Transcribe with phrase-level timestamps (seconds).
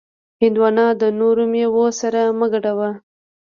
[0.41, 2.89] هندوانه د نورو میوو سره مه ګډوه.